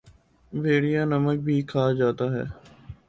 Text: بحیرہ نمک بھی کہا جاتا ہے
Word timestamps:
بحیرہ 0.53 1.03
نمک 1.05 1.37
بھی 1.45 1.61
کہا 1.69 1.91
جاتا 1.99 2.25
ہے 2.33 2.43